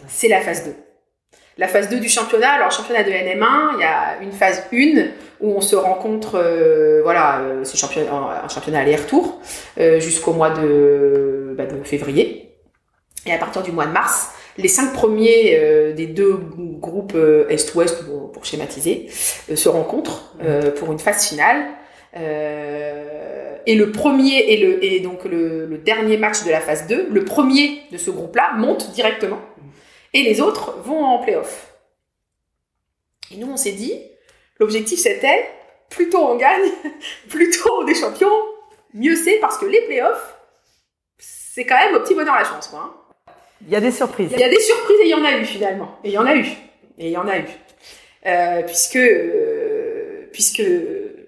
[0.09, 0.86] c'est la phase 2
[1.59, 2.53] la phase 2 du championnat.
[2.53, 4.77] Alors, championnat de NM1, il y a une phase 1
[5.41, 9.41] où on se rencontre, euh, voilà, euh, c'est championnat, un championnat aller-retour
[9.79, 12.55] euh, jusqu'au mois de, bah, de, février.
[13.27, 17.17] Et à partir du mois de mars, les cinq premiers des deux groupes
[17.49, 20.37] Est-Ouest, pour, schématiser, se rencontrent
[20.79, 21.67] pour une phase finale.
[22.15, 27.09] et le premier et, le, et donc le, le dernier match de la phase 2,
[27.11, 29.41] le premier de ce groupe-là monte directement
[30.17, 31.75] et les autres vont en playoff.
[33.31, 34.01] Et nous, on s'est dit,
[34.59, 35.47] l'objectif c'était,
[35.91, 36.71] plus tôt on gagne,
[37.29, 38.31] plus tôt on est champion,
[38.95, 40.35] mieux c'est parce que les playoffs,
[41.19, 42.69] c'est quand même au petit bonheur la chance.
[42.69, 42.95] Quoi, hein.
[43.63, 44.31] Il y a des surprises.
[44.33, 45.99] Il y a des surprises et il y en a eu finalement.
[46.03, 46.47] Et il y en a eu.
[46.99, 47.45] Et il y en a eu.
[48.27, 50.63] Euh, puisque, euh, puisque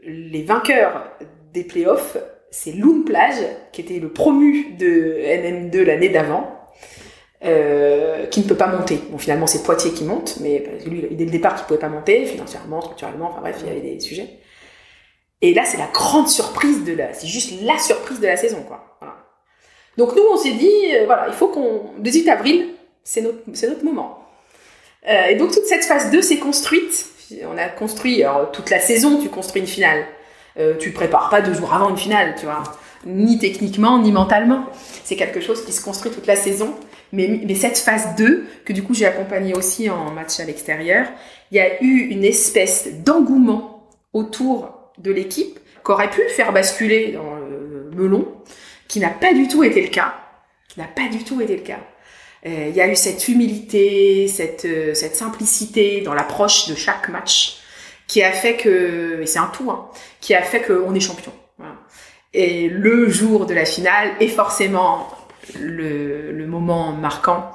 [0.05, 1.11] les vainqueurs
[1.53, 2.17] des playoffs,
[2.51, 6.58] c'est Loon Plage, qui était le promu de NM2 l'année d'avant,
[7.45, 9.01] euh, qui ne peut pas monter.
[9.11, 12.27] Bon, finalement, c'est Poitiers qui monte, mais lui, dès le départ, qui pouvait pas monter,
[12.27, 14.29] financièrement, structurellement, enfin bref, il y avait des sujets.
[15.41, 18.65] Et là, c'est la grande surprise de la, c'est juste la surprise de la saison,
[18.67, 18.99] quoi.
[19.97, 22.71] Donc nous, on s'est dit, euh, voilà, il faut qu'on, 18 avril,
[23.05, 24.25] c'est notre, notre moment.
[25.09, 27.07] Euh, et donc toute cette phase 2 s'est construite.
[27.45, 30.07] On a construit, alors, toute la saison, tu construis une finale.
[30.81, 32.65] Tu prépares pas deux jours avant une finale, tu vois.
[33.07, 34.67] Ni techniquement, ni mentalement.
[35.05, 36.75] C'est quelque chose qui se construit toute la saison.
[37.13, 41.07] Mais, cette phase 2, que du coup j'ai accompagné aussi en match à l'extérieur,
[41.51, 47.37] il y a eu une espèce d'engouement autour de l'équipe qu'aurait pu faire basculer dans
[47.37, 48.27] le melon,
[48.89, 50.15] qui n'a pas du tout été le cas.
[50.69, 51.81] Qui n'a pas du tout été le cas.
[52.47, 57.09] Euh, il y a eu cette humilité, cette, euh, cette simplicité dans l'approche de chaque
[57.09, 57.59] match
[58.07, 59.91] qui a fait que, et c'est un tout, hein,
[60.21, 61.33] qui a fait qu'on est champion.
[62.35, 65.09] Et le jour de la finale est forcément
[65.61, 67.51] le, moment marquant,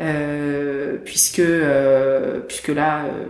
[0.00, 3.26] euh, puisque, euh, puisque là, euh,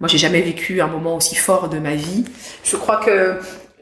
[0.00, 2.24] moi, j'ai jamais vécu un moment aussi fort de ma vie.
[2.64, 3.36] Je crois que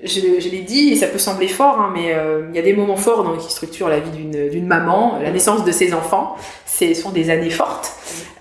[0.05, 2.15] je, l'ai dit, et ça peut sembler fort, hein, mais
[2.51, 5.19] il y a des moments forts dans, qui structurent la vie d'une maman.
[5.23, 7.93] La naissance de ses enfants, ce sont des années fortes.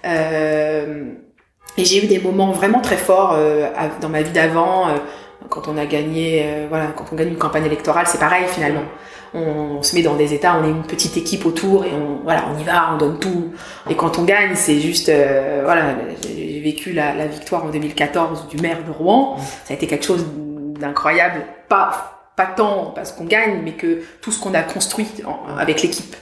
[0.04, 3.38] Et j'ai eu des moments vraiment très forts
[4.02, 4.88] dans ma vie d'avant.
[5.50, 8.84] Quand on a gagné, voilà, quand on gagne une campagne électorale, c'est pareil finalement.
[9.34, 12.46] On, se met dans des états, on est une petite équipe autour et on, voilà,
[12.54, 13.54] on y va, on donne tout.
[13.90, 15.12] Et quand on gagne, c'est juste,
[15.64, 15.96] voilà,
[16.36, 19.38] j'ai vécu la, la, victoire en 2014 du maire de Rouen.
[19.66, 20.26] Ça a été quelque chose
[20.80, 25.08] d'incroyable, pas, pas tant parce qu'on gagne, mais que tout ce qu'on a construit
[25.58, 26.16] avec l'équipe.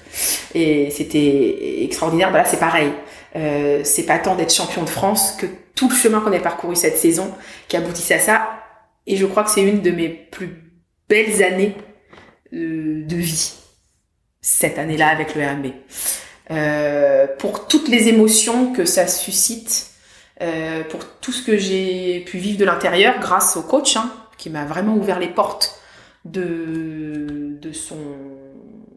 [0.55, 2.29] Et c'était extraordinaire.
[2.31, 2.91] Voilà, c'est pareil.
[3.35, 6.75] Euh, c'est pas tant d'être champion de France que tout le chemin qu'on a parcouru
[6.75, 7.31] cette saison
[7.67, 8.49] qui aboutissait à ça.
[9.07, 10.49] Et je crois que c'est une de mes plus
[11.07, 11.75] belles années
[12.53, 13.53] euh, de vie,
[14.41, 15.67] cette année-là avec le RMB.
[16.51, 19.91] Euh, pour toutes les émotions que ça suscite,
[20.41, 24.49] euh, pour tout ce que j'ai pu vivre de l'intérieur grâce au coach, hein, qui
[24.49, 25.81] m'a vraiment ouvert les portes
[26.25, 27.97] de, de, son,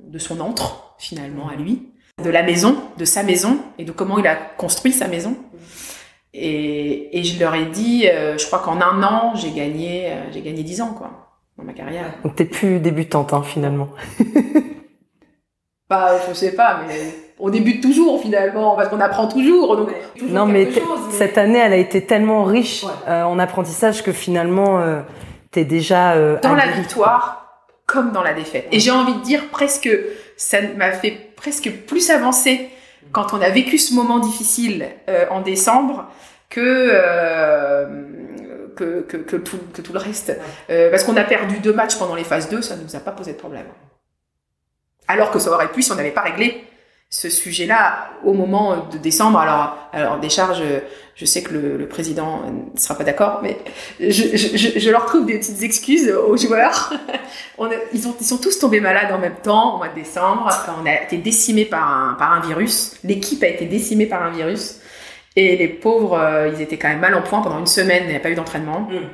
[0.08, 0.54] de son
[0.98, 1.88] finalement, à lui,
[2.22, 5.36] de la maison, de sa maison, et de comment il a construit sa maison.
[6.32, 10.32] Et, et je leur ai dit, euh, je crois qu'en un an, j'ai gagné, euh,
[10.32, 11.10] j'ai gagné 10 ans, quoi,
[11.58, 12.06] dans ma carrière.
[12.22, 13.88] Donc t'es plus débutante, hein, finalement.
[15.90, 17.00] bah, je sais pas, mais
[17.38, 19.76] on débute toujours finalement parce qu'on apprend toujours.
[19.76, 19.90] Donc,
[20.28, 20.68] non, mais,
[21.10, 25.02] cette année, elle a été tellement riche euh, en apprentissage que finalement,
[25.50, 27.36] t'es déjà euh, dans la victoire
[27.86, 28.68] comme dans la défaite.
[28.70, 29.90] Et j'ai envie de dire presque,
[30.36, 32.68] ça m'a fait presque plus avancer
[33.12, 36.08] quand on a vécu ce moment difficile euh, en décembre
[36.48, 37.86] que, euh,
[38.76, 40.36] que, que, que, tout, que, tout, le reste.
[40.68, 43.00] Euh, parce qu'on a perdu deux matchs pendant les phases 2, ça ne nous a
[43.00, 43.66] pas posé de problème.
[45.08, 46.64] Alors que ça aurait pu si on n'avait pas réglé
[47.10, 49.40] ce sujet-là au moment de décembre.
[49.40, 50.62] Alors, alors des charges,
[51.16, 52.42] je sais que le, le président
[52.74, 53.58] ne sera pas d'accord, mais
[53.98, 56.92] je, je, je, leur trouve des petites excuses aux joueurs.
[57.58, 60.48] On ils, ont, ils sont tous tombés malades en même temps au mois de décembre.
[60.80, 62.96] On a été décimés par un, par un virus.
[63.02, 64.76] L'équipe a été décimée par un virus.
[65.34, 68.04] Et les pauvres, euh, ils étaient quand même mal en point pendant une semaine.
[68.06, 68.82] Il n'y a pas eu d'entraînement.
[68.82, 69.08] Mm.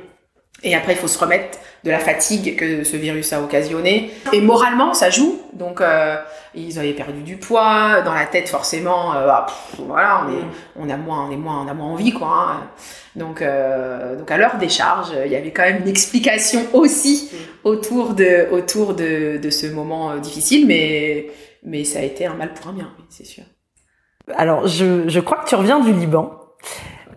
[0.63, 4.11] Et après, il faut se remettre de la fatigue que ce virus a occasionné.
[4.33, 5.41] Et moralement, ça joue.
[5.53, 6.17] Donc, euh,
[6.55, 8.01] ils avaient perdu du poids.
[8.01, 9.45] Dans la tête, forcément, euh, bah,
[9.77, 10.49] voilà, on est, mm.
[10.77, 12.27] on a moins, on est moins, on a moins envie, quoi.
[12.27, 12.67] Hein.
[13.15, 17.67] Donc, euh, donc à leur décharge, il y avait quand même une explication aussi mm.
[17.67, 21.27] autour de, autour de, de ce moment euh, difficile, mais,
[21.63, 23.43] mais ça a été un mal pour un bien, c'est sûr.
[24.35, 26.31] Alors, je, je crois que tu reviens du Liban.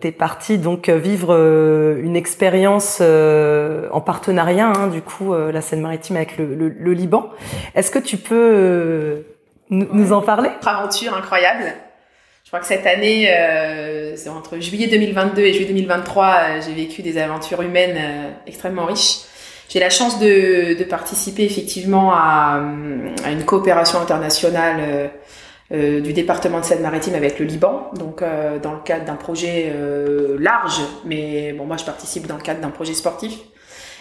[0.01, 5.61] T'es parti donc euh, vivre euh, une expérience euh, en partenariat, hein, du coup, la
[5.61, 7.29] Seine-Maritime avec le, Liban.
[7.75, 9.23] Est-ce que tu peux
[9.69, 10.49] nous en parler?
[10.65, 11.65] Aventure incroyable.
[12.43, 13.31] Je crois que cette année,
[14.17, 19.19] c'est entre juillet 2022 et juillet 2023, j'ai vécu des aventures humaines extrêmement riches.
[19.69, 22.59] J'ai la chance de, participer effectivement à,
[23.29, 25.11] une coopération internationale
[25.71, 30.35] du département de Seine-Maritime avec le Liban, donc euh, dans le cadre d'un projet euh,
[30.37, 33.39] large, mais bon moi je participe dans le cadre d'un projet sportif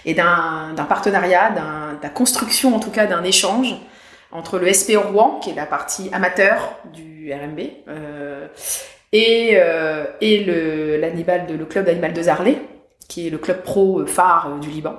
[0.05, 1.55] et d'un partenariat,
[2.03, 3.77] la construction en tout cas d'un échange
[4.33, 7.61] entre le SPO Rouen, qui est la partie amateur du RMB,
[9.13, 9.59] et,
[10.21, 12.59] et le, de, le club d'animal de Zarlé,
[13.09, 14.97] qui est le club pro phare du Liban.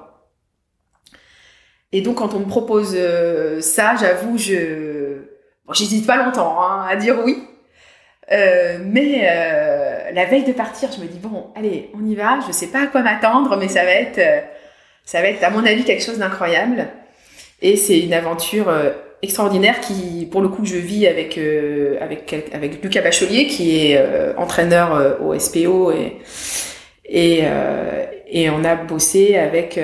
[1.91, 2.95] Et donc quand on me propose
[3.59, 5.00] ça, j'avoue, je
[5.73, 7.47] j'hésite pas longtemps hein, à dire oui.
[8.31, 12.39] Euh, mais euh, la veille de partir, je me dis bon, allez, on y va.
[12.47, 14.39] Je sais pas à quoi m'attendre, mais ça va être, euh,
[15.03, 16.87] ça va être à mon avis quelque chose d'incroyable.
[17.61, 18.73] Et c'est une aventure
[19.21, 25.21] extraordinaire qui, pour le coup, je vis avec avec avec Lucas Bachelier, qui est entraîneur
[25.21, 26.17] au SPO et
[27.05, 29.79] et, on a bossé avec.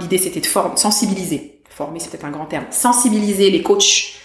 [0.00, 0.46] L'idée c'était de
[0.76, 1.58] sensibiliser.
[1.68, 2.66] Former, c'est peut-être un grand terme.
[2.70, 4.21] Sensibiliser les coachs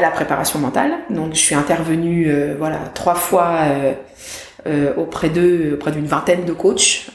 [0.00, 0.92] la préparation mentale.
[1.10, 3.92] Donc je suis intervenue euh, voilà trois fois euh,
[4.66, 7.10] euh, auprès d'eux, auprès d'une vingtaine de coachs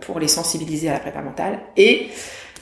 [0.00, 1.60] pour les sensibiliser à la préparation mentale.
[1.76, 2.08] Et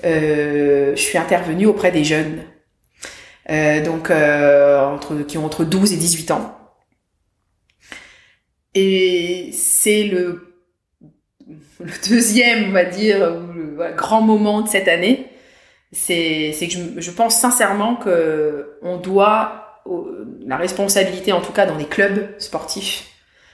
[0.03, 2.43] je suis intervenue auprès des jeunes,
[3.85, 4.13] donc
[5.27, 6.57] qui ont entre 12 et 18 ans.
[8.75, 10.55] Et c'est le,
[12.09, 13.43] deuxième, on va dire,
[13.97, 15.30] grand moment de cette année
[15.93, 19.83] c'est que je, je, pense sincèrement que on doit
[20.47, 23.09] la responsabilité, en tout cas dans les clubs sportifs,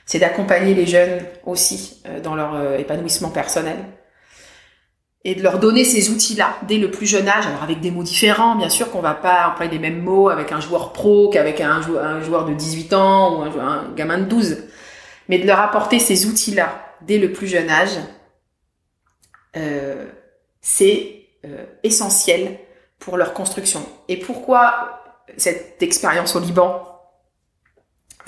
[0.04, 3.76] c'est d'accompagner les jeunes aussi euh, dans leur euh, épanouissement personnel
[5.24, 8.04] et de leur donner ces outils-là dès le plus jeune âge, alors avec des mots
[8.04, 11.60] différents, bien sûr qu'on va pas employer les mêmes mots avec un joueur pro qu'avec
[11.60, 14.58] un, un, joueur de 18 ans ou un, un, gamin de 12,
[15.28, 17.98] mais de leur apporter ces outils-là dès le plus jeune âge,
[19.56, 20.06] euh,
[20.60, 21.15] c'est
[21.82, 22.58] essentiel
[22.98, 23.80] pour leur construction.
[24.08, 25.02] Et pourquoi
[25.36, 26.86] cette expérience au Liban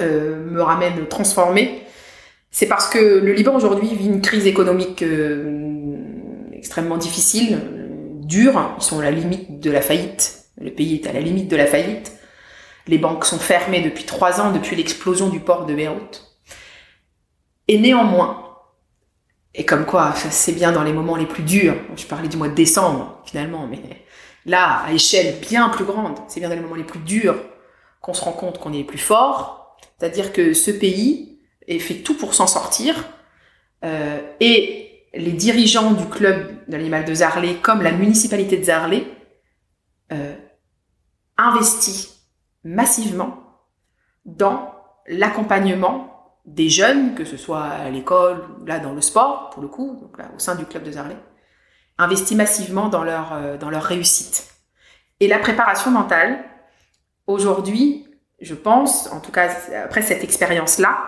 [0.00, 1.82] euh, me ramène transformée?
[2.50, 5.04] C'est parce que le Liban aujourd'hui vit une crise économique
[6.52, 7.60] extrêmement difficile,
[8.22, 8.74] dure.
[8.78, 10.44] Ils sont à la limite de la faillite.
[10.60, 12.12] Le pays est à la limite de la faillite.
[12.86, 16.24] Les banques sont fermées depuis trois ans, depuis l'explosion du port de Beyrouth.
[17.68, 18.47] Et néanmoins,
[19.58, 21.74] et comme quoi, c'est bien dans les moments les plus durs.
[21.96, 23.80] Je parlais du mois de décembre, finalement, mais
[24.46, 27.34] là, à échelle bien plus grande, c'est bien dans les moments les plus durs
[28.00, 29.76] qu'on se rend compte qu'on est plus fort.
[29.98, 31.40] C'est-à-dire que ce pays
[31.80, 32.94] fait tout pour s'en sortir.
[33.84, 39.08] Euh, et les dirigeants du club de l'animal de Zarlé, comme la municipalité de Zarlé,
[40.12, 40.36] euh,
[41.36, 42.28] investissent
[42.62, 43.42] massivement
[44.24, 44.72] dans
[45.08, 46.17] l'accompagnement
[46.48, 50.16] des jeunes, que ce soit à l'école, là dans le sport, pour le coup, donc
[50.16, 51.16] là, au sein du club de Zarlé,
[51.98, 54.48] investis massivement dans leur, euh, dans leur réussite.
[55.20, 56.42] Et la préparation mentale,
[57.26, 58.06] aujourd'hui,
[58.40, 59.50] je pense, en tout cas
[59.84, 60.98] après cette expérience-là,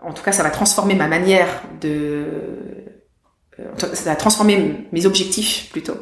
[0.00, 2.24] en tout cas ça va transformer ma manière de...
[3.58, 5.98] Euh, ça va transformer mes objectifs plutôt.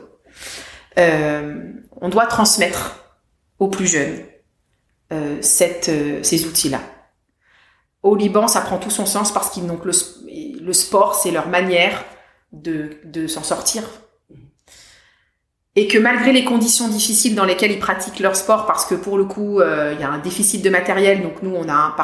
[0.98, 3.16] Euh, on doit transmettre
[3.58, 4.20] aux plus jeunes
[5.40, 5.90] cette,
[6.22, 6.80] ces outils-là.
[8.02, 9.92] Au Liban, ça prend tout son sens parce qu'ils donc le,
[10.60, 12.04] le sport, c'est leur manière
[12.52, 13.82] de, de s'en sortir.
[15.78, 19.16] Et que malgré les conditions difficiles dans lesquelles ils pratiquent leur sport, parce que pour
[19.16, 21.94] le coup, euh, il y a un déficit de matériel, donc nous, on a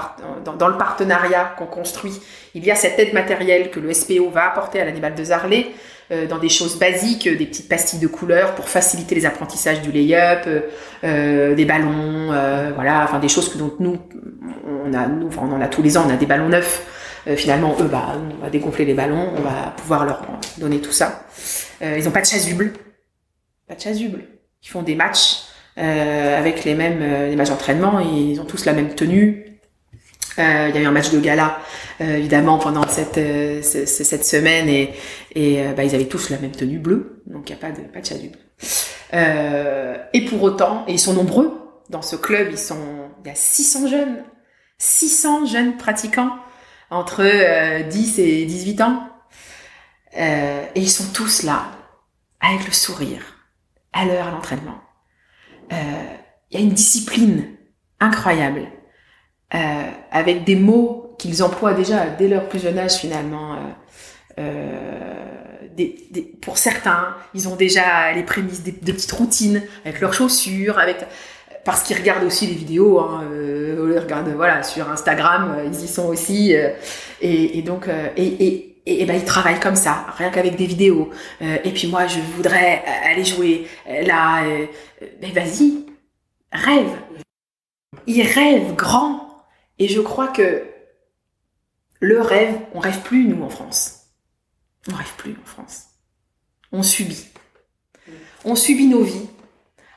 [0.44, 2.12] dans, le partenariat qu'on construit,
[2.54, 5.72] il y a cette aide matérielle que le SPO va apporter à l'animal de Zarlé,
[6.12, 9.90] euh, dans des choses basiques, des petites pastilles de couleurs pour faciliter les apprentissages du
[9.90, 10.46] lay-up,
[11.02, 12.26] euh, des ballons,
[12.76, 13.98] voilà, enfin des choses que donc nous
[14.86, 16.86] on a, en a tous les ans, on a des ballons neufs.
[17.34, 20.22] finalement, eux, bah, on va dégonfler les ballons, on va pouvoir leur
[20.58, 21.24] donner tout ça.
[21.82, 22.72] ils ont pas de chasuble,
[23.66, 24.24] pas de chasuble.
[24.62, 25.42] Ils font des matchs
[25.76, 29.54] avec les mêmes les matchs d'entraînement, ils ont tous la même tenue,
[30.38, 31.60] euh, il y a eu un match de gala,
[32.00, 34.94] euh, évidemment, pendant cette, euh, cette semaine, et,
[35.34, 37.82] et bah, ils avaient tous la même tenue bleue, donc il n'y a pas de,
[37.82, 38.38] pas de chasuble.
[40.12, 41.52] et pour autant, et ils sont nombreux
[41.90, 44.24] dans ce club, ils sont, il y a 600 jeunes,
[44.78, 46.30] 600 jeunes pratiquants
[46.90, 47.22] entre
[47.88, 49.08] 10 et 18 ans,
[50.16, 51.66] et ils sont tous là,
[52.40, 53.33] avec le sourire,
[53.94, 54.80] à l'heure à l'entraînement.
[55.70, 55.76] Il
[56.50, 57.56] y a une discipline
[58.00, 58.68] incroyable
[59.54, 59.58] euh,
[60.10, 63.54] avec des mots qu'ils emploient déjà dès leur plus jeune âge finalement.
[63.54, 63.58] Euh,
[64.40, 65.92] euh,
[66.40, 70.78] pour certains, ils ont déjà les prémices de, petites routines avec leurs chaussures,
[71.64, 75.84] parce qu'ils regardent aussi les vidéos, hein, euh, ils regardent voilà sur Instagram, euh, ils
[75.84, 76.54] y sont aussi,
[77.20, 81.10] et, donc et, et, ben ils travaillent comme ça, rien qu'avec des vidéos.
[81.40, 84.44] et puis moi, je voudrais aller jouer là,
[85.20, 85.86] mais vas-y,
[86.52, 86.90] rêve.
[88.06, 89.24] Ils rêvent grand.
[89.78, 90.64] Et je crois que
[92.00, 94.06] le rêve, on rêve plus nous en France.
[94.90, 95.86] On rêve plus en France.
[96.72, 97.26] On subit.
[98.44, 99.28] On subit nos vies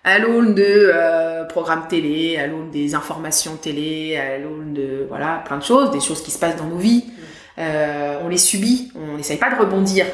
[0.04, 5.44] à l'aune de euh, programmes télé, à l'aune des informations télé, à l'aune de voilà
[5.46, 7.04] plein de choses, des choses qui se passent dans nos vies.
[7.60, 10.06] Euh, on les subit, on n'essaye pas de rebondir.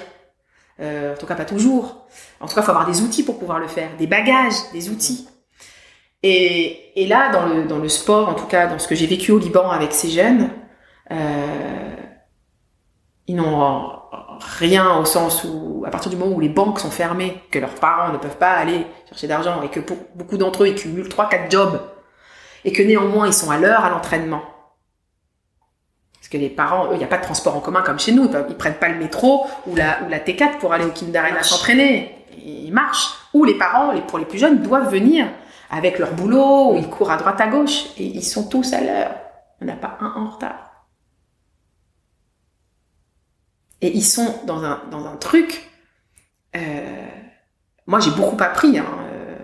[0.80, 2.08] Euh, en tout cas, pas toujours.
[2.40, 4.90] En tout cas, il faut avoir des outils pour pouvoir le faire, des bagages, des
[4.90, 5.28] outils.
[6.24, 9.08] Et, et là, dans le, dans le sport, en tout cas dans ce que j'ai
[9.08, 10.50] vécu au Liban avec ces jeunes,
[11.12, 11.96] euh,
[13.28, 13.92] ils n'ont
[14.40, 17.76] rien au sens où, à partir du moment où les banques sont fermées, que leurs
[17.76, 21.08] parents ne peuvent pas aller chercher d'argent et que pour beaucoup d'entre eux, ils cumulent
[21.10, 21.82] 3-4 jobs
[22.66, 24.42] et que néanmoins, ils sont à l'heure à l'entraînement.
[26.34, 28.28] Que les parents, eux, il n'y a pas de transport en commun comme chez nous.
[28.50, 32.26] Ils, prennent pas le métro ou la, ou la T4 pour aller au Kindergarten s'entraîner.
[32.44, 33.12] Ils marchent.
[33.36, 35.28] Ou les parents, les, pour les plus jeunes, doivent venir
[35.70, 38.82] avec leur boulot, ou ils courent à droite à gauche, et ils sont tous à
[38.82, 39.12] l'heure.
[39.62, 40.88] On n'a pas un en retard.
[43.82, 45.70] Et ils sont dans un, dans un truc.
[46.56, 47.08] Euh,
[47.86, 49.36] moi, j'ai beaucoup appris, hein, euh,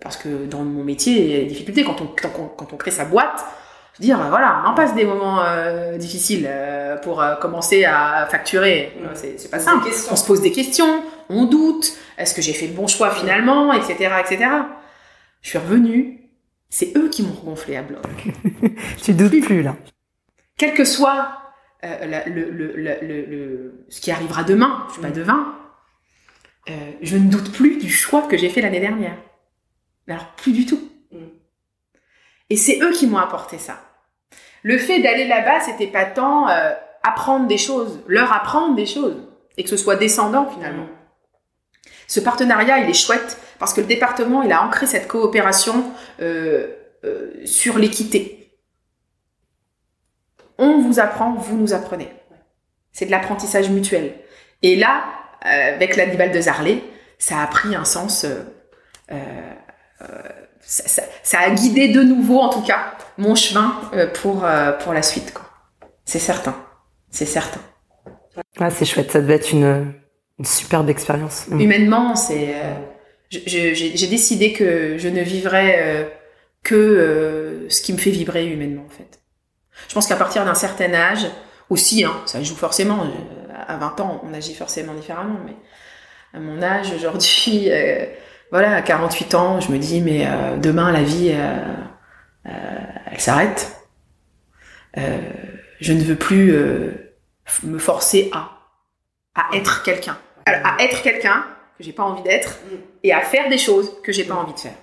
[0.00, 1.84] parce que dans mon métier, il y a des difficultés.
[1.84, 3.44] Quand on, quand on, crée sa boîte,
[4.00, 6.48] dire, voilà, on passe des moments euh, difficiles
[7.02, 8.96] pour commencer à facturer.
[9.14, 9.88] C'est pas simple.
[10.10, 11.92] On se pose des questions, on doute.
[12.16, 14.50] Est-ce que j'ai fait le bon choix finalement, etc., etc.
[15.40, 16.30] Je suis revenue,
[16.68, 18.02] c'est eux qui m'ont regonflé à bloc.
[19.02, 19.76] tu doutes plus, là.
[20.56, 21.38] Quel que soit
[21.84, 25.12] euh, le, le, le, ce qui arrivera demain, je suis pas mm.
[25.12, 25.54] devin,
[26.68, 29.16] euh, je ne doute plus du choix que j'ai fait l'année dernière.
[30.08, 30.90] Alors, plus du tout.
[31.12, 31.18] Mm.
[32.50, 33.80] Et c'est eux qui m'ont apporté ça.
[34.62, 39.16] Le fait d'aller là-bas, c'était pas tant euh, apprendre des choses, leur apprendre des choses,
[39.56, 40.84] et que ce soit descendant finalement.
[40.84, 41.90] Mm.
[42.06, 45.84] Ce partenariat, il est chouette parce que le département, il a ancré cette coopération
[46.20, 46.68] euh,
[47.04, 48.56] euh, sur l'équité.
[50.56, 52.08] On vous apprend, vous nous apprenez.
[52.92, 54.14] C'est de l'apprentissage mutuel.
[54.62, 55.04] Et là,
[55.42, 56.82] avec l'animal de Zarlé,
[57.18, 58.26] ça a pris un sens.
[60.70, 63.74] Ça, a guidé de nouveau, en tout cas, mon chemin
[64.14, 64.46] pour,
[64.80, 65.32] pour la suite.
[66.04, 66.54] C'est certain.
[67.10, 67.60] C'est certain.
[68.58, 69.94] Ah, c'est chouette, ça devait être une,
[70.38, 71.46] une superbe expérience.
[71.48, 71.60] Mm.
[71.60, 72.54] Humainement, c'est.
[72.54, 72.74] Euh,
[73.30, 76.04] j'ai décidé que je ne vivrais euh,
[76.62, 79.20] que euh, ce qui me fait vibrer humainement, en fait.
[79.88, 81.26] Je pense qu'à partir d'un certain âge,
[81.70, 83.06] aussi, hein, ça joue forcément.
[83.66, 85.54] À 20 ans, on agit forcément différemment, mais
[86.32, 87.68] à mon âge aujourd'hui,
[88.50, 90.26] voilà, à 48 ans, je me dis, mais
[90.58, 91.34] demain, la vie,
[92.44, 93.76] elle s'arrête.
[94.94, 96.52] je ne veux plus
[97.64, 98.50] me forcer à,
[99.34, 100.16] à être quelqu'un
[100.64, 101.44] à être quelqu'un
[101.76, 102.58] que j'ai pas envie d'être
[103.02, 104.74] et à faire des choses que j'ai pas envie de faire.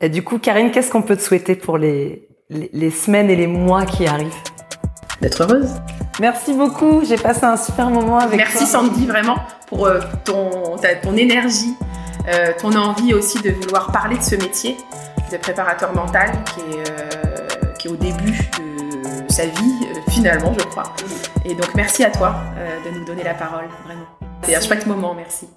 [0.00, 3.46] Et du coup, Karine, qu'est-ce qu'on peut te souhaiter pour les, les, semaines et les
[3.46, 4.32] mois qui arrivent?
[5.20, 5.70] D'être heureuse.
[6.20, 8.82] Merci beaucoup, j'ai passé un super moment avec Merci toi.
[8.82, 9.36] Merci Sandy vraiment
[9.66, 11.74] pour euh, ton énergie,
[12.28, 14.76] euh, ton envie aussi de vouloir parler de ce métier
[15.32, 20.64] de préparateur mental qui est, euh, qui est au début de sa vie finalement je
[20.64, 20.94] crois.
[21.44, 22.36] Et donc merci à toi
[22.84, 24.06] de nous donner la parole vraiment.
[24.42, 25.48] C'est un chouette moment, merci.